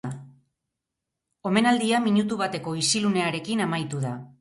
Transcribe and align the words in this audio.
Omenaldia 1.51 2.01
minutu 2.09 2.41
bateko 2.43 2.77
isilunearekin 2.83 3.67
amaitu 3.71 4.07
da. 4.11 4.21